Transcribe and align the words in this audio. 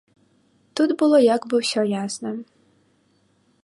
Тут 0.79 0.89
было 1.03 1.17
як 1.35 1.41
бы 1.53 1.61
ўсё 1.61 1.81
ясна. 2.03 2.29